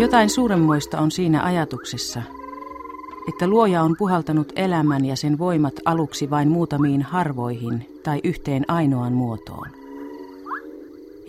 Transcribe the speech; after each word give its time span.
Jotain 0.00 0.30
suuremmoista 0.30 0.98
on 0.98 1.10
siinä 1.10 1.42
ajatuksessa, 1.42 2.22
että 3.28 3.46
luoja 3.46 3.82
on 3.82 3.94
puhaltanut 3.98 4.52
elämän 4.56 5.04
ja 5.04 5.16
sen 5.16 5.38
voimat 5.38 5.74
aluksi 5.84 6.30
vain 6.30 6.48
muutamiin 6.48 7.02
harvoihin 7.02 8.00
tai 8.02 8.20
yhteen 8.24 8.64
ainoaan 8.68 9.12
muotoon. 9.12 9.79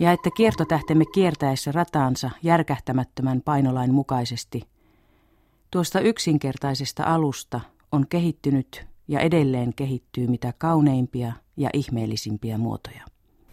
Ja 0.00 0.12
että 0.12 0.30
kiertotähtemme 0.36 1.04
kiertäessä 1.14 1.72
rataansa 1.72 2.30
järkähtämättömän 2.42 3.40
painolain 3.40 3.94
mukaisesti, 3.94 4.62
tuosta 5.70 6.00
yksinkertaisesta 6.00 7.02
alusta 7.04 7.60
on 7.92 8.06
kehittynyt 8.08 8.86
ja 9.08 9.20
edelleen 9.20 9.74
kehittyy 9.74 10.26
mitä 10.26 10.52
kauneimpia 10.58 11.32
ja 11.56 11.70
ihmeellisimpiä 11.72 12.58
muotoja. 12.58 13.04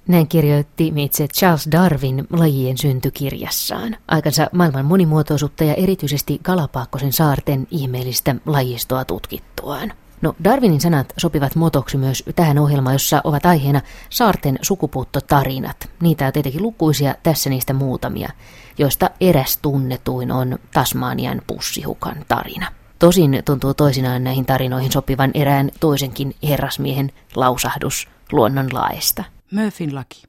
Näin 0.08 0.28
kirjoitti 0.28 0.94
itse 0.96 1.28
Charles 1.28 1.70
Darwin 1.72 2.28
lajien 2.30 2.78
syntykirjassaan. 2.78 3.98
Aikansa 4.08 4.50
maailman 4.54 4.86
monimuotoisuutta 4.86 5.64
ja 5.64 5.74
erityisesti 5.74 6.40
Galapagoksen 6.44 7.14
saarten 7.14 7.68
ihmeellistä 7.72 8.36
lajistoa 8.46 9.06
tutkittuaan. 9.06 9.94
No 10.22 10.36
Darwinin 10.44 10.82
sanat 10.82 11.14
sopivat 11.18 11.56
motoksi 11.56 11.98
myös 11.98 12.24
tähän 12.36 12.58
ohjelmaan, 12.58 12.96
jossa 12.96 13.22
ovat 13.24 13.46
aiheena 13.46 13.82
saarten 14.10 14.60
sukupuuttotarinat. 14.62 15.90
Niitä 16.02 16.28
on 16.28 16.34
tietenkin 16.34 16.62
lukuisia, 16.62 17.16
tässä 17.24 17.50
niistä 17.50 17.74
muutamia, 17.74 18.30
joista 18.78 19.10
eräs 19.22 19.58
tunnetuin 19.58 20.32
on 20.32 20.60
Tasmanian 20.74 21.42
pussihukan 21.48 22.26
tarina. 22.28 22.72
Tosin 23.00 23.42
tuntuu 23.46 23.74
toisinaan 23.74 24.24
näihin 24.24 24.46
tarinoihin 24.46 24.92
sopivan 24.92 25.32
erään 25.34 25.72
toisenkin 25.80 26.36
herrasmiehen 26.44 27.12
lausahdus 27.36 28.08
luonnonlaesta. 28.32 29.24
Murphyn 29.52 29.96
laki. 29.96 30.24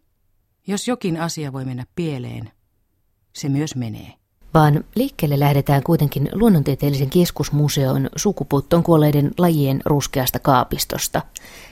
Jos 0.67 0.89
jokin 0.89 1.21
asia 1.21 1.53
voi 1.53 1.65
mennä 1.65 1.87
pieleen, 1.97 2.53
se 3.33 3.49
myös 3.49 3.77
menee. 3.77 4.20
Vaan 4.55 4.85
liikkeelle 4.95 5.41
lähdetään 5.41 5.83
kuitenkin 5.83 6.29
luonnontieteellisen 6.33 7.11
keskusmuseon 7.11 8.09
sukupuuttoon 8.17 8.83
kuolleiden 8.83 9.31
lajien 9.39 9.81
ruskeasta 9.85 10.39
kaapistosta. 10.39 11.23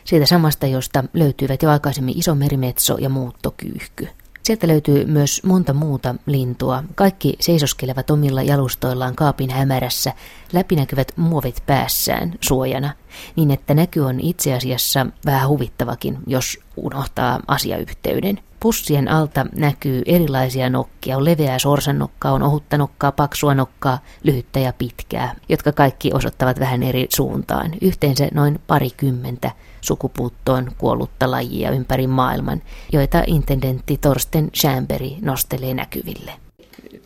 Siitä 0.04 0.26
samasta, 0.26 0.66
josta 0.66 1.04
löytyivät 1.12 1.62
jo 1.62 1.70
aikaisemmin 1.70 2.18
iso 2.18 2.34
merimetso 2.34 2.96
ja 2.98 3.08
muuttokyyhky. 3.08 4.08
Sieltä 4.42 4.68
löytyy 4.68 5.04
myös 5.04 5.42
monta 5.44 5.72
muuta 5.72 6.14
lintua. 6.26 6.84
Kaikki 6.94 7.36
seisoskelevat 7.40 8.10
omilla 8.10 8.42
jalustoillaan 8.42 9.16
kaapin 9.16 9.50
hämärässä, 9.50 10.12
läpinäkyvät 10.52 11.12
muovit 11.16 11.62
päässään 11.66 12.34
suojana, 12.40 12.90
niin 13.36 13.50
että 13.50 13.74
näky 13.74 14.00
on 14.00 14.20
itse 14.20 14.54
asiassa 14.54 15.06
vähän 15.26 15.48
huvittavakin, 15.48 16.18
jos 16.26 16.58
unohtaa 16.76 17.40
asiayhteyden. 17.46 18.40
Pussien 18.60 19.08
alta 19.08 19.46
näkyy 19.56 20.02
erilaisia 20.06 20.70
nokkia. 20.70 21.16
On 21.16 21.24
leveää 21.24 21.58
sorsannokkaa, 21.58 22.32
on 22.32 22.42
ohutta 22.42 22.78
nokkaa, 22.78 23.12
paksua 23.12 23.54
nokkaa, 23.54 23.98
lyhyttä 24.24 24.60
ja 24.60 24.72
pitkää, 24.72 25.34
jotka 25.48 25.72
kaikki 25.72 26.10
osoittavat 26.14 26.60
vähän 26.60 26.82
eri 26.82 27.06
suuntaan. 27.08 27.70
Yhteensä 27.80 28.28
noin 28.34 28.60
parikymmentä 28.66 29.50
sukupuuttoon 29.80 30.72
kuollutta 30.78 31.30
lajia 31.30 31.70
ympäri 31.70 32.06
maailman, 32.06 32.62
joita 32.92 33.22
intendentti 33.26 33.98
Torsten 33.98 34.50
Schämberi 34.54 35.16
nostelee 35.20 35.74
näkyville. 35.74 36.32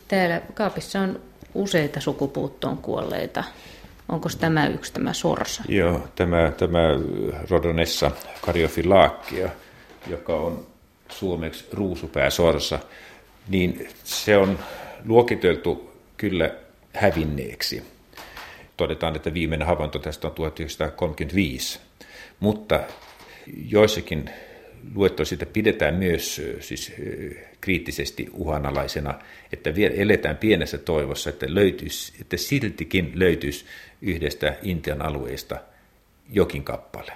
Täällä 0.07 0.41
kaapissa 0.53 0.99
on 0.99 1.19
useita 1.53 2.01
sukupuuttoon 2.01 2.77
kuolleita. 2.77 3.43
Onko 4.09 4.29
tämä 4.39 4.67
yksi 4.67 4.93
tämä 4.93 5.13
sorsa? 5.13 5.63
Joo, 5.67 6.07
tämä, 6.15 6.51
tämä 6.57 6.79
Rodonessa 7.49 8.11
kariofilaakkia, 8.41 9.49
joka 10.07 10.35
on 10.35 10.72
suomeksi 11.19 11.65
ruusupääsorsa, 11.73 12.79
niin 13.47 13.87
se 14.03 14.37
on 14.37 14.59
luokiteltu 15.05 15.93
kyllä 16.17 16.51
hävinneeksi. 16.93 17.83
Todetaan, 18.77 19.15
että 19.15 19.33
viimeinen 19.33 19.67
havainto 19.67 19.99
tästä 19.99 20.27
on 20.27 20.33
1935, 20.33 21.79
mutta 22.39 22.79
joissakin 23.69 24.29
luettu 24.95 25.25
sitä 25.25 25.45
pidetään 25.45 25.95
myös 25.95 26.41
siis, 26.59 26.93
kriittisesti 27.61 28.29
uhanalaisena, 28.33 29.19
että 29.53 29.75
vielä 29.75 29.95
eletään 29.95 30.37
pienessä 30.37 30.77
toivossa, 30.77 31.29
että, 31.29 31.45
löytyisi, 31.49 32.13
että 32.21 32.37
siltikin 32.37 33.11
löytyisi 33.15 33.65
yhdestä 34.01 34.55
Intian 34.61 35.01
alueesta 35.01 35.57
jokin 36.29 36.63
kappale. 36.63 37.11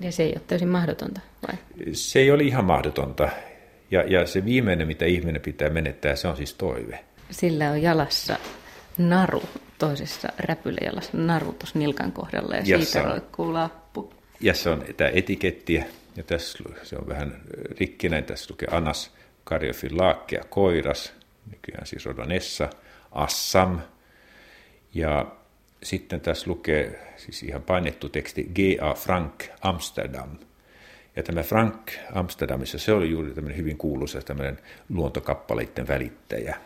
Ja 0.00 0.12
se 0.12 0.22
ei 0.22 0.32
ole 0.32 0.42
täysin 0.46 0.68
mahdotonta, 0.68 1.20
vai? 1.48 1.58
Se 1.92 2.18
ei 2.18 2.30
ole 2.30 2.42
ihan 2.42 2.64
mahdotonta. 2.64 3.28
Ja, 3.90 4.02
ja 4.02 4.26
se 4.26 4.44
viimeinen, 4.44 4.86
mitä 4.86 5.04
ihminen 5.04 5.42
pitää 5.42 5.70
menettää, 5.70 6.16
se 6.16 6.28
on 6.28 6.36
siis 6.36 6.54
toive. 6.54 7.04
Sillä 7.30 7.70
on 7.70 7.82
jalassa 7.82 8.38
naru, 8.98 9.42
toisessa 9.78 10.28
räpyläjalassa 10.38 11.10
naru 11.14 11.52
tuossa 11.52 11.78
nilkan 11.78 12.12
kohdalla 12.12 12.54
ja, 12.54 12.62
ja 12.66 12.84
siitä 12.84 13.08
roikkuu 13.08 13.52
lappu. 13.52 14.14
Ja 14.40 14.54
se 14.54 14.70
on 14.70 14.84
tämä 14.96 15.10
etiketti, 15.14 15.74
ja 16.16 16.22
tässä 16.22 16.58
se 16.82 16.96
on 16.96 17.08
vähän 17.08 17.40
rikkinäin, 17.80 18.24
tässä 18.24 18.46
lukee 18.50 18.68
Anas 18.70 19.14
Karjofin 19.44 19.98
laakkea 19.98 20.44
koiras, 20.48 21.12
nykyään 21.50 21.86
siis 21.86 22.06
Rodonessa, 22.06 22.70
Assam, 23.12 23.78
ja 24.94 25.26
sitten 25.84 26.20
tässä 26.20 26.50
lukee 26.50 27.12
siis 27.16 27.42
ihan 27.42 27.62
painettu 27.62 28.08
teksti 28.08 28.50
G.A. 28.54 28.94
Frank 28.94 29.44
Amsterdam. 29.60 30.28
Ja 31.16 31.22
tämä 31.22 31.42
Frank 31.42 31.92
Amsterdamissa, 32.14 32.78
se 32.78 32.92
oli 32.92 33.10
juuri 33.10 33.30
tämmöinen 33.30 33.58
hyvin 33.58 33.76
kuuluisa 33.76 34.22
tämmöinen 34.22 34.58
luontokappaleiden 34.88 35.88
välittäjä. 35.88 36.56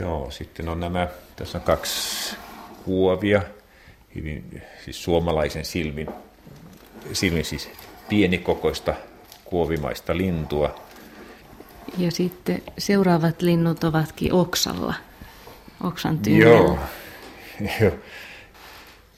Joo, 0.00 0.30
sitten 0.30 0.68
on 0.68 0.80
nämä, 0.80 1.08
tässä 1.36 1.58
on 1.58 1.64
kaksi 1.64 2.36
kuovia, 2.84 3.42
hyvin 4.14 4.62
siis 4.84 5.04
suomalaisen 5.04 5.64
silmin, 5.64 6.08
silmin 7.12 7.44
siis 7.44 7.70
pienikokoista 8.08 8.94
kuovimaista 9.44 10.16
lintua. 10.16 10.80
Ja 11.98 12.10
sitten 12.10 12.62
seuraavat 12.78 13.42
linnut 13.42 13.84
ovatkin 13.84 14.32
oksalla, 14.32 14.94
oksan 15.84 16.18
tyynellä. 16.18 16.56
Joo, 16.56 16.78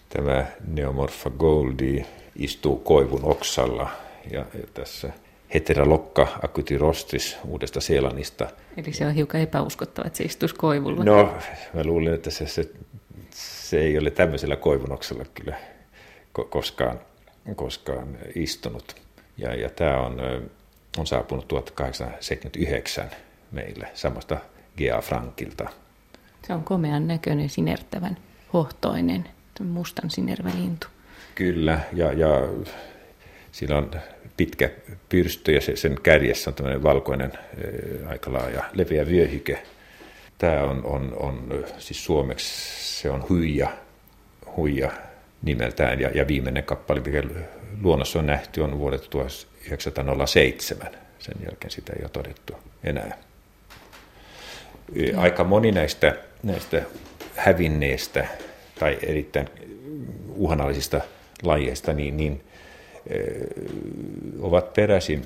Tämä 0.09 0.47
Neomorpha 0.67 1.31
goldi 1.31 2.05
istuu 2.37 2.77
koivun 2.77 3.25
oksalla 3.25 3.91
ja, 4.31 4.39
ja 4.39 4.67
tässä 4.75 5.13
Heteralokka 5.55 6.29
acutirostris 6.43 7.37
uudesta 7.45 7.81
Seelannista. 7.81 8.49
Eli 8.77 8.93
se 8.93 9.07
on 9.07 9.15
hiukan 9.15 9.41
epäuskottava, 9.41 10.07
että 10.07 10.17
se 10.17 10.25
istuisi 10.25 10.55
koivulla. 10.55 11.05
No, 11.05 11.35
mä 11.75 11.85
luulen, 11.85 12.15
että 12.15 12.31
se, 12.31 12.47
se, 12.47 12.71
se 13.31 13.81
ei 13.81 13.99
ole 13.99 14.11
tämmöisellä 14.11 14.57
koivunoksella 14.57 15.25
kyllä 15.35 15.57
koskaan, 16.51 17.01
koskaan 17.57 18.19
istunut. 18.35 18.97
Ja, 19.39 19.55
ja 19.55 19.71
tämä 19.71 20.01
on, 20.01 20.21
on 20.99 21.07
saapunut 21.07 21.49
1879 21.49 23.11
meille 23.51 23.89
samasta 23.95 24.37
G.A. 24.77 25.01
Frankilta. 25.01 25.69
Se 26.47 26.55
on 26.55 26.65
komean 26.65 27.07
näköinen, 27.07 27.49
sinertävän 27.49 28.17
hohtoinen, 28.53 29.29
mustan 29.61 30.11
sinervälintu. 30.11 30.87
Kyllä, 31.35 31.81
ja, 31.93 32.13
ja 32.13 32.29
sillä 33.53 33.79
on 33.79 33.91
pitkä 34.37 34.71
pyrstö 35.09 35.53
ja 35.53 35.61
sen 35.77 35.99
kärjessä 36.03 36.51
on 36.51 36.55
tämmöinen 36.55 36.83
valkoinen 36.83 37.33
aika 38.09 38.33
laaja 38.33 38.65
leveä 38.73 39.07
vyöhyke. 39.07 39.63
Tämä 40.39 40.63
on, 40.63 40.85
on, 40.85 41.17
on 41.17 41.65
siis 41.79 42.05
suomeksi 42.05 42.47
se 43.01 43.11
on 43.11 43.29
huija, 43.29 43.69
huija 44.57 44.91
nimeltään 45.43 46.01
ja, 46.01 46.11
ja 46.15 46.27
viimeinen 46.29 46.65
kappale, 46.65 47.01
mikä 47.01 47.23
luonnossa 47.83 48.19
on 48.19 48.27
nähty, 48.27 48.61
on 48.61 48.79
vuodet 48.79 49.11
1907. 49.11 50.89
Sen 51.19 51.35
jälkeen 51.45 51.71
sitä 51.71 51.93
ei 51.93 52.03
ole 52.03 52.11
todettu 52.11 52.53
enää. 52.85 53.19
Aika 55.17 55.45
moni 55.45 55.73
näistä, 55.73 56.17
näistä 56.43 56.83
hävinneistä 57.37 58.27
tai 58.79 58.99
erittäin 59.03 59.49
uhanalaisista 60.29 61.01
lajeista, 61.43 61.93
niin, 61.93 62.17
niin 62.17 62.45
ovat 64.41 64.73
peräisin 64.73 65.23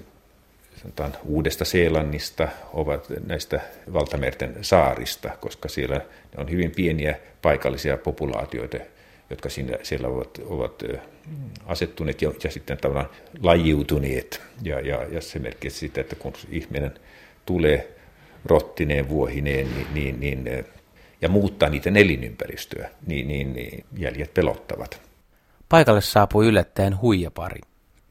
sanotaan, 0.84 1.16
Uudesta 1.24 1.64
Seelannista, 1.64 2.48
ovat 2.72 3.06
näistä 3.26 3.60
valtamerten 3.92 4.56
saarista, 4.62 5.30
koska 5.40 5.68
siellä 5.68 6.00
on 6.36 6.50
hyvin 6.50 6.70
pieniä 6.70 7.18
paikallisia 7.42 7.96
populaatioita, 7.96 8.76
jotka 9.30 9.48
siinä, 9.48 9.78
siellä 9.82 10.08
ovat, 10.08 10.40
ovat 10.46 10.82
asettuneet 11.66 12.22
ja, 12.22 12.32
ja 12.44 12.50
sitten 12.50 12.76
tavallaan 12.76 13.10
lajiutuneet. 13.42 14.40
Ja, 14.62 14.80
ja, 14.80 15.04
ja 15.10 15.20
se 15.20 15.38
merkitsee 15.38 15.80
sitä, 15.80 16.00
että 16.00 16.16
kun 16.16 16.32
ihminen 16.50 16.94
tulee 17.46 17.88
rottineen, 18.44 19.08
vuohineen 19.08 19.68
niin, 19.94 20.20
niin, 20.20 20.44
niin, 20.44 20.64
ja 21.24 21.28
muuttaa 21.28 21.68
niiden 21.68 21.96
elinympäristöä, 21.96 22.90
niin, 23.06 23.28
niin, 23.28 23.52
niin 23.52 23.84
jäljet 23.96 24.34
pelottavat. 24.34 25.00
Paikalle 25.68 26.00
saapui 26.00 26.46
yllättäen 26.46 27.00
huijapari. 27.00 27.60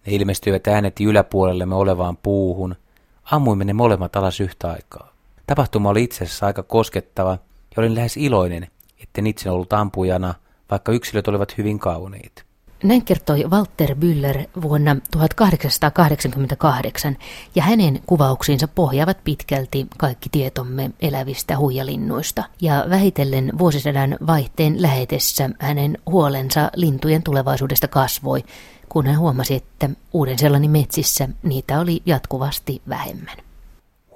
Ne 0.05 0.13
ilmestyivät 0.13 0.67
ääneti 0.67 1.03
yläpuolellemme 1.03 1.75
olevaan 1.75 2.17
puuhun. 2.17 2.75
Ammuimme 3.23 3.65
ne 3.65 3.73
molemmat 3.73 4.15
alas 4.15 4.39
yhtä 4.39 4.71
aikaa. 4.71 5.13
Tapahtuma 5.47 5.89
oli 5.89 6.03
itse 6.03 6.23
asiassa 6.23 6.45
aika 6.45 6.63
koskettava 6.63 7.31
ja 7.75 7.77
olin 7.77 7.95
lähes 7.95 8.17
iloinen, 8.17 8.67
etten 9.03 9.27
itse 9.27 9.49
ollut 9.49 9.73
ampujana, 9.73 10.33
vaikka 10.71 10.91
yksilöt 10.91 11.27
olivat 11.27 11.57
hyvin 11.57 11.79
kauniit. 11.79 12.45
Näin 12.83 13.05
kertoi 13.05 13.43
Walter 13.43 13.95
Büller 13.95 14.43
vuonna 14.61 14.95
1888, 15.11 17.17
ja 17.55 17.63
hänen 17.63 17.99
kuvauksiinsa 18.05 18.67
pohjaavat 18.67 19.17
pitkälti 19.23 19.87
kaikki 19.97 20.29
tietomme 20.31 20.91
elävistä 21.01 21.57
huijalinnuista. 21.57 22.43
Ja 22.61 22.85
vähitellen 22.89 23.51
vuosisadan 23.57 24.17
vaihteen 24.27 24.81
lähetessä 24.81 25.49
hänen 25.59 25.97
huolensa 26.05 26.69
lintujen 26.75 27.23
tulevaisuudesta 27.23 27.87
kasvoi, 27.87 28.43
kun 28.89 29.05
hän 29.05 29.19
huomasi, 29.19 29.55
että 29.55 29.89
uuden 30.13 30.39
sellainen 30.39 30.71
metsissä 30.71 31.29
niitä 31.43 31.79
oli 31.79 32.01
jatkuvasti 32.05 32.81
vähemmän. 32.89 33.37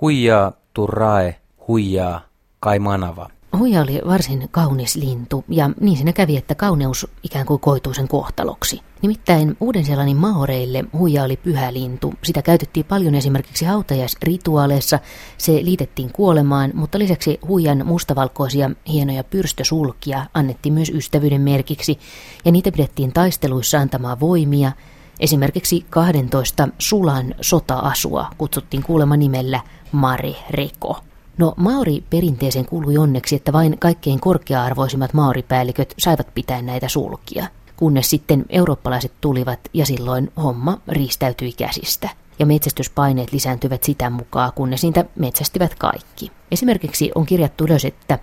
Huijaa, 0.02 0.52
turrae, 0.74 1.36
huijaa, 1.68 2.22
kaimanava. 2.60 3.30
Huija 3.58 3.82
oli 3.82 4.02
varsin 4.08 4.48
kaunis 4.52 4.96
lintu, 4.96 5.44
ja 5.50 5.70
niin 5.80 5.98
siinä 5.98 6.14
kävi, 6.14 6.38
että 6.38 6.56
kauneus 6.56 7.08
ikään 7.24 7.46
kuin 7.46 7.60
koituu 7.60 7.94
sen 7.94 8.08
kohtaloksi. 8.08 8.82
Nimittäin 9.02 9.58
Uuden-Seelannin 9.60 10.18
maoreille 10.18 10.86
huija 10.94 11.24
oli 11.24 11.38
pyhä 11.38 11.74
lintu. 11.74 12.14
Sitä 12.24 12.42
käytettiin 12.42 12.86
paljon 12.86 13.16
esimerkiksi 13.16 13.66
hautajaisrituaaleissa. 13.66 15.00
Se 15.38 15.52
liitettiin 15.52 16.12
kuolemaan, 16.12 16.72
mutta 16.74 17.00
lisäksi 17.00 17.40
huijan 17.48 17.86
mustavalkoisia 17.86 18.72
hienoja 18.88 19.24
pyrstösulkia 19.24 20.26
annettiin 20.34 20.74
myös 20.74 20.90
ystävyyden 20.90 21.42
merkiksi, 21.42 22.00
ja 22.46 22.52
niitä 22.52 22.72
pidettiin 22.72 23.14
taisteluissa 23.14 23.80
antamaan 23.80 24.20
voimia. 24.20 24.72
Esimerkiksi 25.20 25.86
12 25.90 26.68
sulan 26.80 27.36
sota-asua 27.42 28.28
kutsuttiin 28.38 28.84
kuulema 28.84 29.18
nimellä 29.18 29.62
Mare 29.92 30.36
Reko. 30.50 31.02
No 31.38 31.54
Maori-perinteeseen 31.58 32.66
kuului 32.66 32.98
onneksi, 32.98 33.36
että 33.36 33.54
vain 33.54 33.80
kaikkein 33.80 34.20
korkea-arvoisimmat 34.20 35.14
maoripäälliköt 35.14 35.94
saivat 35.98 36.28
pitää 36.36 36.62
näitä 36.62 36.88
sulkia, 36.88 37.48
kunnes 37.76 38.10
sitten 38.10 38.46
eurooppalaiset 38.50 39.12
tulivat 39.22 39.60
ja 39.74 39.86
silloin 39.86 40.32
homma 40.44 40.78
riistäytyi 40.88 41.52
käsistä. 41.52 42.10
Ja 42.40 42.46
metsästyspaineet 42.46 43.34
lisääntyvät 43.34 43.84
sitä 43.84 44.10
mukaan, 44.10 44.52
kunnes 44.56 44.84
niitä 44.84 45.06
metsästivät 45.16 45.76
kaikki. 45.76 46.32
Esimerkiksi 46.52 47.12
on 47.16 47.26
kirjattu 47.26 47.64
ylös, 47.64 47.86
että 47.86 48.20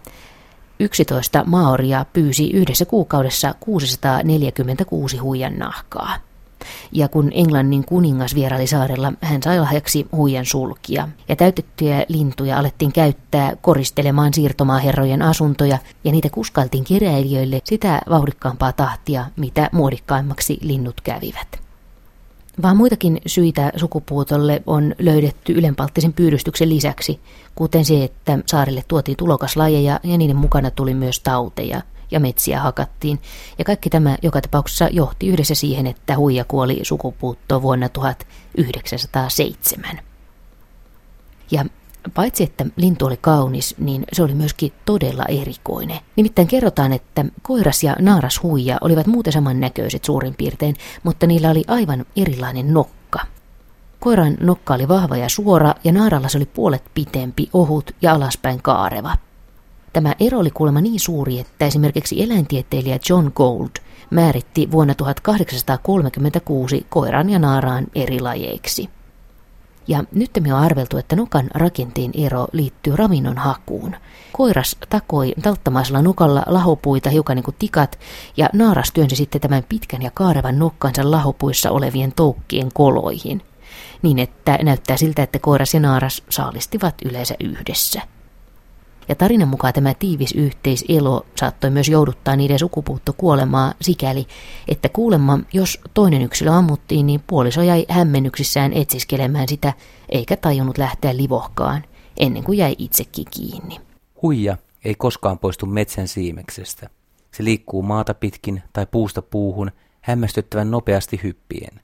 11 0.81 1.45
maoria 1.47 2.07
pyysi 2.13 2.51
yhdessä 2.51 2.85
kuukaudessa 2.85 3.55
646 3.61 5.17
huijan 5.17 5.59
nahkaa. 5.59 6.17
Ja 6.93 7.09
kun 7.09 7.31
Englannin 7.35 7.85
kuningas 7.85 8.35
vieraili 8.35 8.67
saarella, 8.67 9.13
hän 9.21 9.43
sai 9.43 9.61
lahjaksi 9.61 10.07
huijan 10.13 10.47
sulkia. 10.47 11.09
Ja 11.29 11.37
täytettyjä 11.37 12.05
lintuja 12.09 12.59
alettiin 12.59 12.93
käyttää 12.93 13.57
koristelemaan 13.61 14.35
siirtomaaherrojen 14.35 15.23
asuntoja, 15.23 15.79
ja 16.05 16.13
niitä 16.13 16.31
kuskailtiin 16.31 16.85
keräilijöille 16.85 17.61
sitä 17.65 18.01
vauhdikkaampaa 18.11 18.73
tahtia, 18.73 19.27
mitä 19.37 19.69
muodikkaimmaksi 19.73 20.59
linnut 20.61 21.01
kävivät. 21.01 21.65
Vaan 22.63 22.77
muitakin 22.77 23.21
syitä 23.27 23.73
sukupuutolle 23.77 24.63
on 24.67 24.95
löydetty 24.99 25.53
ylenpalttisen 25.53 26.13
pyydystyksen 26.13 26.69
lisäksi, 26.69 27.21
kuten 27.55 27.85
se, 27.85 28.05
että 28.05 28.39
saarille 28.47 28.85
tuotiin 28.89 29.17
tulokaslajeja 29.17 30.01
ja 30.03 30.19
niiden 30.19 30.37
mukana 30.37 30.71
tuli 30.71 30.95
myös 30.95 31.21
tauteja– 31.21 31.83
ja 32.11 32.21
metsiä 32.21 32.61
hakattiin. 32.61 33.21
Ja 33.59 33.65
kaikki 33.65 33.91
tämä 33.91 34.17
joka 34.23 34.41
tapauksessa 34.41 34.89
johti 34.93 35.29
yhdessä 35.29 35.55
siihen, 35.55 35.87
että 35.87 36.17
huija 36.17 36.45
kuoli 36.45 36.81
sukupuuttoon 36.83 37.63
vuonna 37.63 37.89
1907. 37.89 40.01
Ja 41.51 41.65
paitsi 42.15 42.43
että 42.43 42.67
lintu 42.77 43.07
oli 43.07 43.17
kaunis, 43.17 43.75
niin 43.79 44.05
se 44.13 44.23
oli 44.23 44.35
myöskin 44.35 44.73
todella 44.85 45.25
erikoinen. 45.29 46.01
Nimittäin 46.17 46.49
kerrotaan, 46.49 46.93
että 46.93 47.25
koiras 47.43 47.83
ja 47.83 47.97
naaras 48.01 48.43
huija 48.43 48.79
olivat 48.81 49.07
muuten 49.07 49.33
samannäköiset 49.33 50.05
suurin 50.05 50.35
piirtein, 50.35 50.77
mutta 51.03 51.27
niillä 51.27 51.51
oli 51.51 51.65
aivan 51.67 52.07
erilainen 52.17 52.75
nokka. 52.75 53.21
Koiran 54.01 54.37
nokka 54.41 54.75
oli 54.75 54.89
vahva 54.89 55.17
ja 55.17 55.29
suora 55.29 55.75
ja 55.85 55.93
naaralla 55.93 56.29
se 56.29 56.39
oli 56.39 56.47
puolet 56.47 56.85
pitempi, 56.95 57.49
ohut 57.53 57.91
ja 58.03 58.13
alaspäin 58.13 58.63
kaareva. 58.63 59.17
Tämä 59.95 60.15
ero 60.21 60.39
oli 60.39 60.51
kuulemma 60.51 60.81
niin 60.81 61.01
suuri, 61.01 61.39
että 61.39 61.67
esimerkiksi 61.67 62.23
eläintieteilijä 62.23 62.99
John 63.11 63.31
Gold 63.35 63.71
määritti 64.11 64.71
vuonna 64.71 64.95
1836 64.95 66.87
koiran 66.89 67.31
ja 67.31 67.39
naaraan 67.39 67.87
eri 67.95 68.21
lajeiksi. 68.21 68.89
Ja 69.89 70.05
nyt 70.13 70.31
me 70.41 70.55
on 70.55 70.61
arveltu, 70.61 70.97
että 70.97 71.17
nokan 71.17 71.51
rakenteen 71.55 72.11
ero 72.15 72.47
liittyy 72.53 72.97
ravinnon 72.97 73.39
hakuun. 73.39 73.97
Koiras 74.33 74.77
takoi 74.89 75.35
talttamaisella 75.43 76.03
nokalla 76.03 76.43
lahopuita 76.47 77.11
hiukan 77.11 77.37
niin 77.37 77.45
kuin 77.45 77.57
tikat, 77.59 77.99
ja 78.37 78.49
naaras 78.53 78.93
työnsi 78.93 79.17
sitten 79.17 79.41
tämän 79.41 79.65
pitkän 79.69 80.03
ja 80.03 80.11
kaarevan 80.15 80.59
nokkansa 80.59 81.11
lahopuissa 81.11 81.71
olevien 81.71 82.13
toukkien 82.13 82.69
koloihin. 82.75 83.43
Niin 84.03 84.19
että 84.19 84.59
näyttää 84.63 84.97
siltä, 84.97 85.23
että 85.23 85.39
koiras 85.39 85.75
ja 85.75 85.81
naaras 85.81 86.23
saalistivat 86.31 86.95
yleensä 87.05 87.35
yhdessä. 87.41 88.14
Ja 89.09 89.15
tarinan 89.15 89.49
mukaan 89.49 89.73
tämä 89.73 89.95
tiivis 89.95 90.33
yhteiselo 90.33 91.27
saattoi 91.37 91.71
myös 91.71 91.89
jouduttaa 91.89 92.37
niiden 92.37 92.59
sukupuutto 92.59 93.13
kuolemaa 93.13 93.75
sikäli, 93.81 94.27
että 94.69 94.89
kuulemma, 94.89 95.39
jos 95.53 95.81
toinen 95.95 96.23
yksilö 96.23 96.51
ammuttiin, 96.51 97.07
niin 97.07 97.23
puoliso 97.27 97.63
jäi 97.63 97.87
hämmennyksissään 97.89 98.73
etsiskelemään 98.73 99.49
sitä, 99.49 99.73
eikä 100.09 100.37
tajunnut 100.37 100.79
lähteä 100.79 101.17
livohkaan, 101.17 101.85
ennen 102.19 102.45
kuin 102.45 102.59
jäi 102.59 102.75
itsekin 102.79 103.25
kiinni. 103.31 103.81
Huija 104.23 104.57
ei 104.85 104.95
koskaan 104.95 105.39
poistu 105.39 105.67
metsän 105.67 106.09
siimeksestä. 106.09 106.91
Se 107.33 107.45
liikkuu 107.45 107.83
maata 107.83 108.15
pitkin 108.15 108.63
tai 108.73 108.87
puusta 108.91 109.23
puuhun 109.23 109.71
hämmästyttävän 110.01 110.71
nopeasti 110.71 111.21
hyppien. 111.23 111.81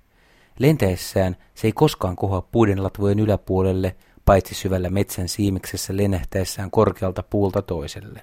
Lentäessään 0.58 1.37
se 1.55 1.69
ei 1.69 1.72
koskaan 1.72 2.17
kohoa 2.17 2.43
puiden 2.43 2.82
latvojen 2.82 3.19
yläpuolelle– 3.19 3.96
paitsi 4.25 4.55
syvällä 4.55 4.90
metsän 4.90 5.28
siimeksessä 5.28 5.96
lennähtäessään 5.96 6.70
korkealta 6.70 7.22
puulta 7.22 7.62
toiselle. 7.62 8.20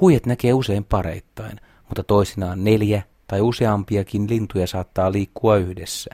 Huijat 0.00 0.26
näkee 0.26 0.52
usein 0.52 0.84
pareittain, 0.84 1.60
mutta 1.88 2.02
toisinaan 2.02 2.64
neljä 2.64 3.02
tai 3.26 3.40
useampiakin 3.40 4.28
lintuja 4.30 4.66
saattaa 4.66 5.12
liikkua 5.12 5.56
yhdessä. 5.56 6.10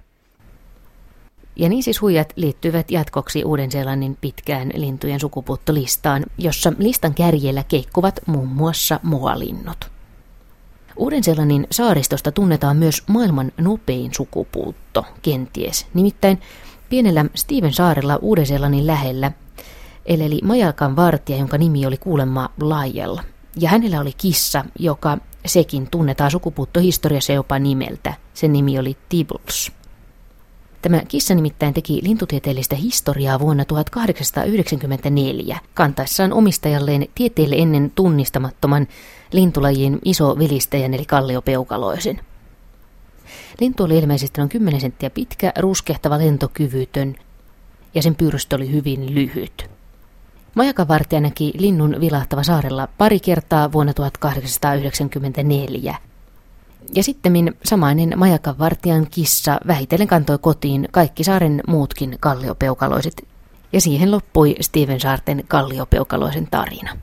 Ja 1.57 1.69
niin 1.69 1.83
siis 1.83 2.01
huijat 2.01 2.33
liittyvät 2.37 2.91
jatkoksi 2.91 3.45
Uuden-Seelannin 3.45 4.19
pitkään 4.21 4.71
lintujen 4.75 5.21
sukupuuttolistaan, 5.21 6.27
jossa 6.39 6.73
listan 6.79 7.15
kärjellä 7.15 7.65
keikkuvat 7.69 8.21
muun 8.27 8.49
muassa 8.49 9.01
moalinnut. 9.03 9.91
Uuden-Seelannin 10.97 11.67
saaristosta 11.71 12.33
tunnetaan 12.33 12.77
myös 12.77 13.03
maailman 13.07 13.53
nopein 13.57 14.15
sukupuutto, 14.15 15.05
kenties. 15.23 15.87
Nimittäin 15.95 16.41
Pienellä 16.91 17.25
Steven 17.35 17.73
saarella 17.73 18.17
Uuden-Seelannin 18.17 18.87
lähellä 18.87 19.33
eleli 20.07 20.39
majakan 20.45 20.97
vartija, 20.97 21.39
jonka 21.39 21.59
nimi 21.59 21.87
oli 21.87 21.97
kuulemma 21.97 22.51
Lajel. 22.61 23.19
Ja 23.61 23.69
hänellä 23.69 24.01
oli 24.01 24.13
kissa, 24.13 24.65
joka 24.79 25.19
sekin 25.47 25.89
tunnetaan 25.91 26.31
sukupuuttohistoriassa 26.31 27.33
jopa 27.33 27.59
nimeltä. 27.59 28.15
Sen 28.35 28.53
nimi 28.53 28.79
oli 28.79 28.97
Tibbles. 29.09 29.73
Tämä 30.83 31.03
kissa 31.09 31.35
nimittäin 31.35 31.75
teki 31.75 32.01
lintutieteellistä 32.03 32.77
historiaa 32.77 33.41
vuonna 33.41 33.65
1894, 33.65 35.59
kantaessaan 35.75 36.33
omistajalleen 36.33 37.07
tieteelle 37.15 37.57
ennen 37.57 37.93
tunnistamattoman 37.95 38.89
lintulajin 39.33 39.99
iso 40.05 40.39
velistäjän 40.39 40.95
eli 40.95 41.05
kalliopeukaloisen. 41.05 42.21
Lintu 43.61 43.85
oli 43.85 43.99
ilmeisesti 43.99 44.41
noin 44.41 44.49
10 44.49 44.81
senttiä 44.81 45.11
pitkä, 45.11 45.53
ruskehtava 45.59 46.19
lentokyvytön 46.19 47.17
ja 47.95 48.03
sen 48.03 48.15
pyrstö 48.15 48.57
oli 48.57 48.73
hyvin 48.73 49.15
lyhyt. 49.15 49.71
Majakavartija 50.55 51.21
näki 51.21 51.53
linnun 51.59 51.97
vilahtava 52.01 52.43
saarella 52.43 52.89
pari 52.99 53.21
kertaa 53.21 53.73
vuonna 53.73 53.95
1894. 53.95 55.95
Ja 56.95 57.03
sitten 57.03 57.33
samainen 57.65 58.13
majakavartijan 58.17 59.07
kissa 59.11 59.61
vähitellen 59.67 60.09
kantoi 60.09 60.39
kotiin 60.39 60.89
kaikki 60.91 61.25
saaren 61.25 61.61
muutkin 61.67 62.17
kalliopeukaloiset. 62.21 63.29
Ja 63.73 63.81
siihen 63.81 64.11
loppui 64.11 64.57
Steven 64.61 65.01
Saarten 65.01 65.45
kalliopeukaloisen 65.49 66.49
tarina. 66.51 66.97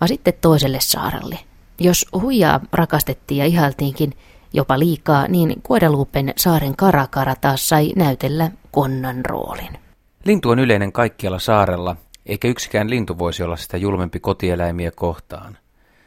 Vaan 0.00 0.08
sitten 0.08 0.34
toiselle 0.40 0.80
saaralle, 0.80 1.38
jos 1.78 2.06
huijaa 2.12 2.60
rakastettiin 2.72 3.38
ja 3.38 3.44
ihaltiinkin 3.44 4.12
jopa 4.52 4.78
liikaa, 4.78 5.28
niin 5.28 5.62
Guadalupen 5.66 6.32
saaren 6.36 6.76
Karakara 6.76 7.34
taas 7.40 7.68
sai 7.68 7.92
näytellä 7.96 8.50
konnan 8.70 9.24
roolin. 9.24 9.78
Lintu 10.24 10.50
on 10.50 10.58
yleinen 10.58 10.92
kaikkialla 10.92 11.38
saarella, 11.38 11.96
eikä 12.26 12.48
yksikään 12.48 12.90
lintu 12.90 13.18
voisi 13.18 13.42
olla 13.42 13.56
sitä 13.56 13.76
julmempi 13.76 14.20
kotieläimiä 14.20 14.90
kohtaan. 14.90 15.58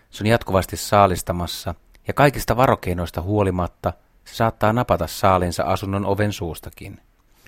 Se 0.10 0.24
on 0.24 0.28
jatkuvasti 0.28 0.78
saalistamassa, 0.78 1.76
ja 2.08 2.14
kaikista 2.14 2.58
varokeinoista 2.58 3.22
huolimatta 3.22 3.94
se 4.26 4.36
saattaa 4.36 4.74
napata 4.74 5.08
saalinsa 5.08 5.64
asunnon 5.64 6.06
oven 6.06 6.34
suustakin. 6.34 7.00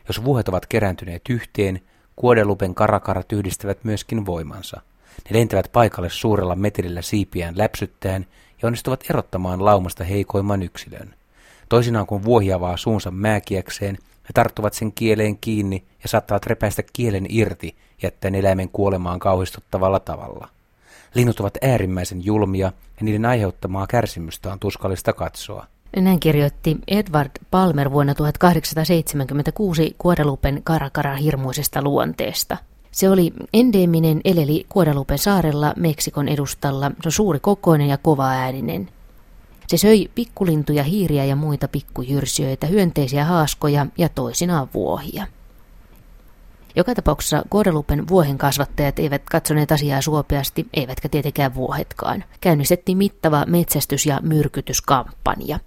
Jos 0.07 0.23
vuohet 0.23 0.49
ovat 0.49 0.65
kerääntyneet 0.65 1.21
yhteen, 1.29 1.81
kuodelupen 2.15 2.75
karakarat 2.75 3.31
yhdistävät 3.31 3.83
myöskin 3.83 4.25
voimansa. 4.25 4.81
Ne 5.29 5.39
lentävät 5.39 5.69
paikalle 5.71 6.09
suurella 6.09 6.55
metrillä 6.55 7.01
siipiään 7.01 7.57
läpsyttäen 7.57 8.25
ja 8.61 8.67
onnistuvat 8.67 9.03
erottamaan 9.09 9.65
laumasta 9.65 10.03
heikoimman 10.03 10.63
yksilön. 10.63 11.13
Toisinaan 11.69 12.05
kun 12.05 12.23
vuohi 12.23 12.53
avaa 12.53 12.77
suunsa 12.77 13.11
määkiäkseen, 13.11 13.95
ne 13.95 14.29
tarttuvat 14.33 14.73
sen 14.73 14.91
kieleen 14.91 15.37
kiinni 15.37 15.83
ja 16.03 16.09
saattavat 16.09 16.45
repäistä 16.45 16.83
kielen 16.93 17.25
irti, 17.29 17.75
jättäen 18.01 18.35
eläimen 18.35 18.69
kuolemaan 18.69 19.19
kauhistuttavalla 19.19 19.99
tavalla. 19.99 20.49
Linnut 21.15 21.39
ovat 21.39 21.57
äärimmäisen 21.61 22.25
julmia 22.25 22.71
ja 22.99 23.03
niiden 23.05 23.25
aiheuttamaa 23.25 23.87
kärsimystä 23.87 24.51
on 24.51 24.59
tuskallista 24.59 25.13
katsoa. 25.13 25.65
Näin 25.95 26.19
kirjoitti 26.19 26.77
Edward 26.87 27.31
Palmer 27.51 27.91
vuonna 27.91 28.15
1876 28.15 29.95
Kuodalupen 29.97 30.61
karakara 30.63 31.15
hirmuisesta 31.15 31.81
luonteesta. 31.81 32.57
Se 32.93 33.09
oli 33.09 33.33
endeeminen 33.53 34.21
eleli 34.25 34.65
Kuodalupen 34.69 35.17
saarella 35.17 35.73
Meksikon 35.77 36.27
edustalla. 36.27 36.89
Se 36.89 37.07
on 37.07 37.11
suuri 37.11 37.39
kokoinen 37.39 37.87
ja 37.87 37.97
kova 37.97 38.29
ääninen. 38.29 38.89
Se 39.67 39.77
söi 39.77 40.09
pikkulintuja, 40.15 40.83
hiiriä 40.83 41.25
ja 41.25 41.35
muita 41.35 41.67
pikkujyrsijöitä, 41.67 42.67
hyönteisiä 42.67 43.25
haaskoja 43.25 43.85
ja 43.97 44.09
toisinaan 44.09 44.67
vuohia. 44.73 45.27
Joka 46.75 46.95
tapauksessa 46.95 47.43
Guadalupen 47.51 48.07
vuohen 48.07 48.37
kasvattajat 48.37 48.99
eivät 48.99 49.21
katsoneet 49.31 49.71
asiaa 49.71 50.01
suopeasti, 50.01 50.67
eivätkä 50.73 51.09
tietenkään 51.09 51.55
vuohetkaan. 51.55 52.23
Käynnistettiin 52.41 52.97
mittava 52.97 53.45
metsästys- 53.45 54.05
ja 54.05 54.19
myrkytyskampanja. 54.23 55.59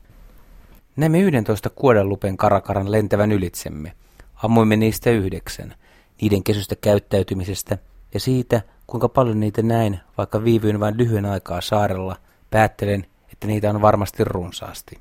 Näimme 0.96 1.20
11 1.20 1.70
Guadalupen 1.70 2.36
karakaran 2.36 2.92
lentävän 2.92 3.32
ylitsemme. 3.32 3.92
Ammuimme 4.34 4.76
niistä 4.76 5.10
yhdeksän. 5.10 5.74
Niiden 6.20 6.42
kesystä 6.42 6.76
käyttäytymisestä 6.76 7.78
ja 8.14 8.20
siitä, 8.20 8.62
kuinka 8.86 9.08
paljon 9.08 9.40
niitä 9.40 9.62
näin, 9.62 10.00
vaikka 10.18 10.44
viivyin 10.44 10.80
vain 10.80 10.96
lyhyen 10.98 11.26
aikaa 11.26 11.60
saarella, 11.60 12.16
päättelen, 12.50 13.06
että 13.32 13.46
niitä 13.46 13.70
on 13.70 13.82
varmasti 13.82 14.24
runsaasti. 14.24 14.98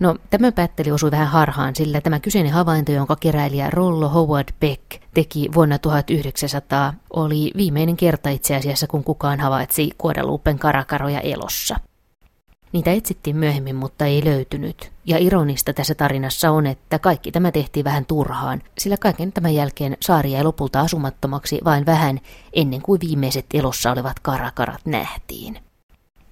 No, 0.00 0.16
tämä 0.30 0.52
päätteli 0.52 0.90
osui 0.90 1.10
vähän 1.10 1.28
harhaan, 1.28 1.76
sillä 1.76 2.00
tämä 2.00 2.20
kyseinen 2.20 2.52
havainto, 2.52 2.92
jonka 2.92 3.16
keräilijä 3.16 3.70
Rollo 3.70 4.08
Howard 4.08 4.48
Beck 4.60 4.82
teki 5.14 5.48
vuonna 5.54 5.78
1900, 5.78 6.94
oli 7.10 7.52
viimeinen 7.56 7.96
kerta 7.96 8.30
itse 8.30 8.56
asiassa, 8.56 8.86
kun 8.86 9.04
kukaan 9.04 9.40
havaitsi 9.40 9.90
kuodaluupen 9.98 10.58
karakaroja 10.58 11.20
elossa. 11.20 11.76
Niitä 12.72 12.90
etsittiin 12.90 13.36
myöhemmin, 13.36 13.76
mutta 13.76 14.06
ei 14.06 14.24
löytynyt. 14.24 14.92
Ja 15.04 15.18
ironista 15.18 15.72
tässä 15.72 15.94
tarinassa 15.94 16.50
on, 16.50 16.66
että 16.66 16.98
kaikki 16.98 17.32
tämä 17.32 17.52
tehtiin 17.52 17.84
vähän 17.84 18.06
turhaan, 18.06 18.62
sillä 18.78 18.96
kaiken 18.96 19.32
tämän 19.32 19.54
jälkeen 19.54 19.96
saari 20.00 20.32
jäi 20.32 20.44
lopulta 20.44 20.80
asumattomaksi 20.80 21.60
vain 21.64 21.86
vähän 21.86 22.20
ennen 22.52 22.82
kuin 22.82 23.00
viimeiset 23.00 23.46
elossa 23.54 23.92
olevat 23.92 24.20
karakarat 24.20 24.80
nähtiin. 24.86 25.58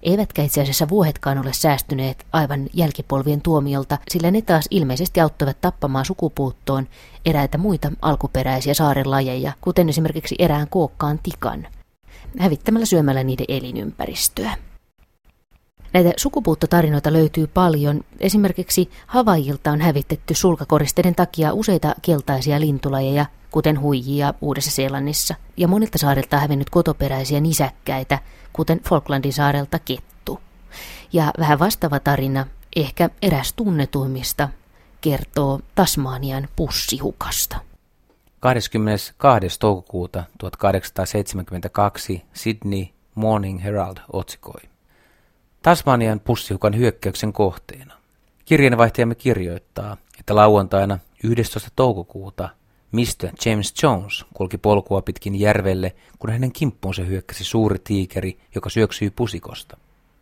Eivätkä 0.02 0.42
itse 0.42 0.62
asiassa 0.62 0.88
vuohetkaan 0.88 1.38
ole 1.38 1.52
säästyneet 1.52 2.26
aivan 2.32 2.66
jälkipolvien 2.72 3.42
tuomiolta, 3.42 3.98
sillä 4.08 4.30
ne 4.30 4.42
taas 4.42 4.66
ilmeisesti 4.70 5.20
auttoivat 5.20 5.60
tappamaan 5.60 6.04
sukupuuttoon 6.04 6.88
eräitä 7.24 7.58
muita 7.58 7.92
alkuperäisiä 8.02 8.74
saarelajeja, 8.74 9.52
kuten 9.60 9.88
esimerkiksi 9.88 10.34
erään 10.38 10.68
kookkaan 10.68 11.20
tikan, 11.22 11.66
hävittämällä 12.38 12.86
syömällä 12.86 13.24
niiden 13.24 13.46
elinympäristöä. 13.48 14.56
Näitä 15.96 16.12
sukupuuttotarinoita 16.16 17.12
löytyy 17.12 17.46
paljon. 17.46 18.00
Esimerkiksi 18.20 18.90
Havaijilta 19.06 19.70
on 19.70 19.80
hävitetty 19.80 20.34
sulkakoristeiden 20.34 21.14
takia 21.14 21.52
useita 21.52 21.94
keltaisia 22.02 22.60
lintulajeja, 22.60 23.26
kuten 23.50 23.80
huijia 23.80 24.34
Uudessa-Seelannissa, 24.40 25.34
ja 25.56 25.68
monilta 25.68 25.98
saarilta 25.98 26.36
on 26.36 26.42
hävinnyt 26.42 26.70
kotoperäisiä 26.70 27.40
nisäkkäitä, 27.40 28.18
kuten 28.52 28.80
Falklandin 28.88 29.32
saarelta 29.32 29.78
kettu. 29.78 30.40
Ja 31.12 31.32
vähän 31.38 31.58
vastaava 31.58 32.00
tarina, 32.00 32.46
ehkä 32.76 33.10
eräs 33.22 33.52
tunnetuimmista, 33.52 34.48
kertoo 35.00 35.60
Tasmanian 35.74 36.48
pussihukasta. 36.56 37.56
22. 38.40 39.60
toukokuuta 39.60 40.24
1872 40.38 42.22
Sydney 42.32 42.86
Morning 43.14 43.64
Herald 43.64 43.96
otsikoi. 44.12 44.75
Tasmanian 45.66 46.20
pussihukan 46.20 46.76
hyökkäyksen 46.76 47.32
kohteena. 47.32 47.94
Kirjeenvaihtajamme 48.44 49.14
kirjoittaa, 49.14 49.96
että 50.18 50.34
lauantaina 50.34 50.98
11. 51.24 51.70
toukokuuta 51.76 52.48
Mr. 52.92 53.30
James 53.46 53.74
Jones 53.82 54.24
kulki 54.34 54.58
polkua 54.58 55.02
pitkin 55.02 55.40
järvelle, 55.40 55.94
kun 56.18 56.30
hänen 56.30 56.52
kimppuunsa 56.52 57.02
hyökkäsi 57.02 57.44
suuri 57.44 57.78
tiikeri, 57.84 58.38
joka 58.54 58.70
syöksyi 58.70 59.10
pusikosta. 59.10 59.76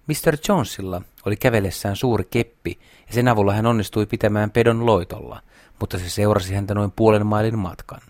Mr. 0.06 0.36
Jonesilla 0.48 1.02
oli 1.26 1.36
kävellessään 1.36 1.96
suuri 1.96 2.24
keppi, 2.30 2.78
ja 3.06 3.14
sen 3.14 3.28
avulla 3.28 3.52
hän 3.52 3.66
onnistui 3.66 4.06
pitämään 4.06 4.50
pedon 4.50 4.86
loitolla, 4.86 5.42
mutta 5.80 5.98
se 5.98 6.10
seurasi 6.10 6.54
häntä 6.54 6.74
noin 6.74 6.92
puolen 6.96 7.26
mailin 7.26 7.58
matkan. 7.58 8.00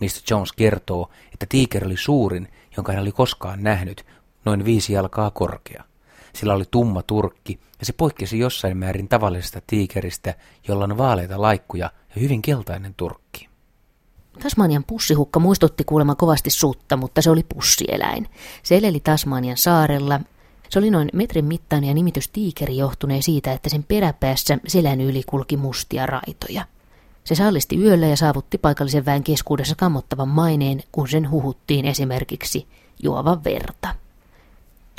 Mr. 0.00 0.22
Jones 0.30 0.52
kertoo, 0.52 1.10
että 1.32 1.46
tiikeri 1.48 1.86
oli 1.86 1.96
suurin, 1.96 2.48
jonka 2.76 2.92
hän 2.92 3.02
oli 3.02 3.12
koskaan 3.12 3.62
nähnyt, 3.62 4.06
noin 4.44 4.64
viisi 4.64 4.92
jalkaa 4.92 5.30
korkea. 5.30 5.89
Sillä 6.34 6.54
oli 6.54 6.64
tumma 6.70 7.02
turkki, 7.02 7.60
ja 7.80 7.86
se 7.86 7.92
poikkesi 7.92 8.38
jossain 8.38 8.76
määrin 8.76 9.08
tavallisesta 9.08 9.60
tiikeristä, 9.66 10.34
jolla 10.68 10.84
on 10.84 10.98
vaaleita 10.98 11.40
laikkuja 11.40 11.90
ja 12.14 12.20
hyvin 12.20 12.42
keltainen 12.42 12.94
turkki. 12.94 13.48
Tasmanian 14.42 14.84
pussihukka 14.84 15.40
muistutti 15.40 15.84
kuulemma 15.84 16.14
kovasti 16.14 16.50
sutta, 16.50 16.96
mutta 16.96 17.22
se 17.22 17.30
oli 17.30 17.46
pussieläin. 17.54 18.26
Se 18.62 18.76
eleli 18.76 19.00
Tasmanian 19.00 19.56
saarella. 19.56 20.20
Se 20.68 20.78
oli 20.78 20.90
noin 20.90 21.08
metrin 21.12 21.44
mittainen 21.44 21.88
ja 21.88 21.94
nimitys 21.94 22.28
tiikeri 22.28 22.76
johtuneen 22.76 23.22
siitä, 23.22 23.52
että 23.52 23.68
sen 23.68 23.84
peräpäässä 23.84 24.58
selän 24.66 25.00
yli 25.00 25.22
kulki 25.26 25.56
mustia 25.56 26.06
raitoja. 26.06 26.64
Se 27.24 27.34
sallisti 27.34 27.76
yöllä 27.76 28.06
ja 28.06 28.16
saavutti 28.16 28.58
paikallisen 28.58 29.04
väen 29.04 29.24
keskuudessa 29.24 29.74
kammottavan 29.74 30.28
maineen, 30.28 30.82
kun 30.92 31.08
sen 31.08 31.30
huhuttiin 31.30 31.84
esimerkiksi 31.84 32.66
juovan 33.02 33.44
verta. 33.44 33.94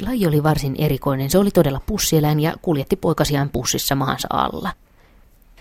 Laji 0.01 0.27
oli 0.27 0.43
varsin 0.43 0.75
erikoinen. 0.77 1.29
Se 1.29 1.38
oli 1.38 1.51
todella 1.51 1.81
pussieläin 1.86 2.39
ja 2.39 2.53
kuljetti 2.62 2.96
poikasiaan 2.96 3.50
pussissa 3.50 3.96
maansa 3.96 4.27
alla. 4.31 4.72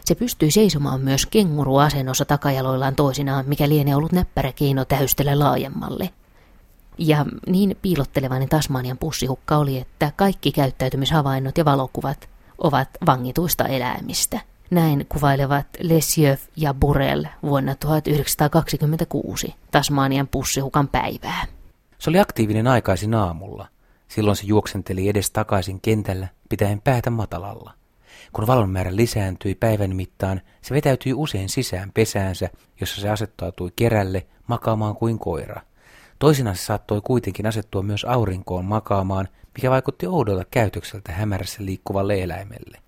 Se 0.05 0.15
pystyi 0.15 0.51
seisomaan 0.51 1.01
myös 1.01 1.27
kenguruasennossa 1.27 2.25
takajaloillaan 2.25 2.95
toisinaan, 2.95 3.45
mikä 3.49 3.69
lienee 3.69 3.97
ollut 3.97 4.13
näppärä 4.13 4.53
keino 4.53 4.85
tähystellä 4.85 5.39
laajemmalle. 5.39 6.11
Ja 6.99 7.27
niin 7.47 7.77
piilottelevainen 7.83 8.49
Tasmanian 8.49 8.99
pussihukka 8.99 9.57
oli, 9.57 9.79
että 9.79 10.13
kaikki 10.17 10.53
käyttäytymishavainnot 10.53 11.59
ja 11.59 11.65
valokuvat 11.65 12.29
ovat 12.59 12.89
vangituista 13.07 13.65
eläimistä. 13.65 14.41
Näin 14.71 15.07
kuvailevat 15.09 15.67
Lesjöf 15.81 16.43
ja 16.57 16.75
Burel 16.75 17.25
vuonna 17.43 17.75
1926 17.75 19.55
Tasmanian 19.71 20.29
pussihukan 20.29 20.89
päivää. 20.89 21.47
Se 21.99 22.11
oli 22.11 22.19
aktiivinen 22.19 22.67
aikaisin 22.67 23.15
aamulla. 23.15 23.69
Silloin 24.11 24.37
se 24.37 24.47
juoksenteli 24.47 25.09
edes 25.09 25.31
takaisin 25.31 25.81
kentällä, 25.81 26.29
pitäen 26.49 26.81
päätä 26.81 27.11
matalalla. 27.11 27.75
Kun 28.33 28.47
valon 28.47 28.71
määrä 28.71 28.97
lisääntyi 28.97 29.55
päivän 29.55 29.97
mittaan, 29.97 30.41
se 30.63 30.75
vetäytyi 30.75 31.13
usein 31.15 31.49
sisään 31.49 31.93
pesäänsä, 31.93 32.51
jossa 32.81 33.01
se 33.01 33.09
asettautui 33.11 33.73
kerälle 33.77 34.27
makaamaan 34.47 34.97
kuin 34.97 35.19
koira. 35.19 35.63
Toisinaan 36.19 36.57
se 36.57 36.65
saattoi 36.65 37.01
kuitenkin 37.01 37.47
asettua 37.47 37.83
myös 37.83 38.05
aurinkoon 38.05 38.65
makaamaan, 38.65 39.29
mikä 39.55 39.71
vaikutti 39.71 40.07
oudolta 40.07 40.45
käytökseltä 40.51 41.13
hämärässä 41.13 41.65
liikkuvalle 41.65 42.23
eläimelle. 42.23 42.79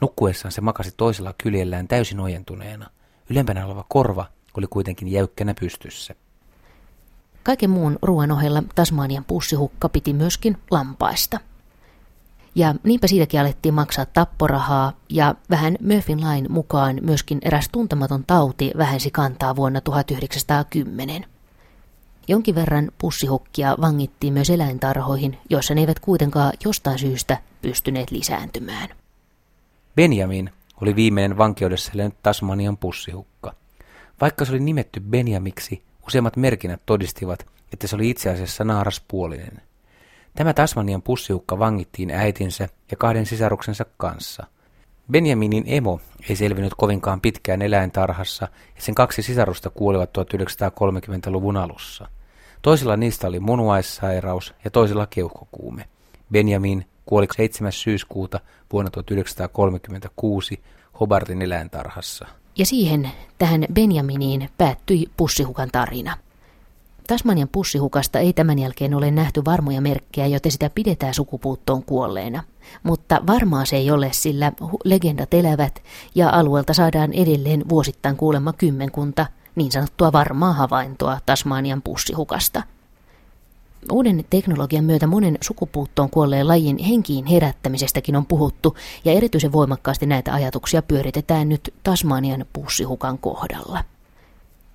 Nukkuessaan 0.00 0.52
se 0.52 0.60
makasi 0.60 0.94
toisella 0.96 1.34
kyljellään 1.42 1.88
täysin 1.88 2.20
ojentuneena. 2.20 2.90
Ylempänä 3.30 3.66
oleva 3.66 3.84
korva 3.88 4.26
oli 4.56 4.66
kuitenkin 4.66 5.08
jäykkänä 5.08 5.54
pystyssä. 5.60 6.14
Kaiken 7.44 7.70
muun 7.70 7.98
ruoan 8.02 8.32
ohella 8.32 8.62
Tasmanian 8.74 9.24
pussihukka 9.24 9.88
piti 9.88 10.12
myöskin 10.12 10.58
lampaista– 10.70 11.40
ja 12.54 12.74
niinpä 12.84 13.06
siitäkin 13.06 13.40
alettiin 13.40 13.74
maksaa 13.74 14.06
tapporahaa 14.06 14.92
ja 15.08 15.34
vähän 15.50 15.76
Murphyn 15.80 16.20
lain 16.20 16.46
mukaan 16.48 16.98
myöskin 17.02 17.38
eräs 17.42 17.68
tuntematon 17.72 18.24
tauti 18.26 18.70
vähensi 18.78 19.10
kantaa 19.10 19.56
vuonna 19.56 19.80
1910. 19.80 21.26
Jonkin 22.28 22.54
verran 22.54 22.92
pussihukkia 22.98 23.76
vangittiin 23.80 24.32
myös 24.32 24.50
eläintarhoihin, 24.50 25.38
joissa 25.50 25.74
ne 25.74 25.80
eivät 25.80 26.00
kuitenkaan 26.00 26.52
jostain 26.64 26.98
syystä 26.98 27.38
pystyneet 27.62 28.10
lisääntymään. 28.10 28.88
Benjamin 29.96 30.50
oli 30.82 30.96
viimeinen 30.96 31.38
vankeudessa 31.38 31.92
Tasmanian 32.22 32.76
pussihukka. 32.76 33.54
Vaikka 34.20 34.44
se 34.44 34.52
oli 34.52 34.60
nimetty 34.60 35.00
Benjamiksi, 35.00 35.82
useimmat 36.06 36.36
merkinnät 36.36 36.80
todistivat, 36.86 37.46
että 37.72 37.86
se 37.86 37.96
oli 37.96 38.10
itse 38.10 38.30
asiassa 38.30 38.64
naaraspuolinen. 38.64 39.62
Tämä 40.34 40.54
Tasmanian 40.54 41.02
pussiukka 41.02 41.58
vangittiin 41.58 42.10
äitinsä 42.10 42.68
ja 42.90 42.96
kahden 42.96 43.26
sisaruksensa 43.26 43.84
kanssa. 43.96 44.46
Benjaminin 45.10 45.64
emo 45.66 46.00
ei 46.28 46.36
selvinnyt 46.36 46.74
kovinkaan 46.76 47.20
pitkään 47.20 47.62
eläintarhassa 47.62 48.48
ja 48.76 48.82
sen 48.82 48.94
kaksi 48.94 49.22
sisarusta 49.22 49.70
kuolivat 49.70 50.10
1930-luvun 50.18 51.56
alussa. 51.56 52.08
Toisella 52.62 52.96
niistä 52.96 53.26
oli 53.26 53.40
munuaissairaus 53.40 54.54
ja 54.64 54.70
toisella 54.70 55.06
keuhkokuume. 55.06 55.88
Benjamin 56.32 56.86
kuoli 57.06 57.26
7. 57.36 57.72
syyskuuta 57.72 58.40
vuonna 58.72 58.90
1936 58.90 60.62
Hobartin 61.00 61.42
eläintarhassa. 61.42 62.26
Ja 62.58 62.66
siihen, 62.66 63.10
tähän 63.38 63.66
Benjaminiin, 63.72 64.50
päättyi 64.58 65.10
pussihukan 65.16 65.68
tarina. 65.72 66.16
Tasmanian 67.06 67.48
pussihukasta 67.52 68.18
ei 68.18 68.32
tämän 68.32 68.58
jälkeen 68.58 68.94
ole 68.94 69.10
nähty 69.10 69.44
varmoja 69.44 69.80
merkkejä, 69.80 70.26
joten 70.26 70.52
sitä 70.52 70.70
pidetään 70.74 71.14
sukupuuttoon 71.14 71.82
kuolleena. 71.82 72.42
Mutta 72.82 73.22
varmaa 73.26 73.64
se 73.64 73.76
ei 73.76 73.90
ole, 73.90 74.08
sillä 74.12 74.52
legendat 74.84 75.34
elävät 75.34 75.82
ja 76.14 76.30
alueelta 76.30 76.74
saadaan 76.74 77.12
edelleen 77.12 77.68
vuosittain 77.68 78.16
kuulemma 78.16 78.52
kymmenkunta 78.52 79.26
niin 79.54 79.72
sanottua 79.72 80.12
varmaa 80.12 80.52
havaintoa 80.52 81.20
Tasmanian 81.26 81.82
pussihukasta. 81.82 82.62
Uuden 83.92 84.24
teknologian 84.30 84.84
myötä 84.84 85.06
monen 85.06 85.38
sukupuuttoon 85.40 86.10
kuolleen 86.10 86.48
lajin 86.48 86.78
henkiin 86.78 87.26
herättämisestäkin 87.26 88.16
on 88.16 88.26
puhuttu, 88.26 88.76
ja 89.04 89.12
erityisen 89.12 89.52
voimakkaasti 89.52 90.06
näitä 90.06 90.34
ajatuksia 90.34 90.82
pyöritetään 90.82 91.48
nyt 91.48 91.74
Tasmanian 91.82 92.46
pussihukan 92.52 93.18
kohdalla 93.18 93.84